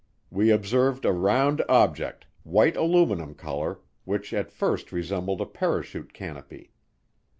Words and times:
We 0.31 0.49
observed 0.49 1.05
a 1.05 1.11
round 1.11 1.63
object, 1.69 2.25
white 2.41 2.75
aluminum 2.75 3.35
color, 3.35 3.81
which 4.03 4.33
at 4.33 4.51
first 4.51 4.91
resembled 4.91 5.41
a 5.41 5.45
parachute 5.45 6.11
canopy. 6.11 6.71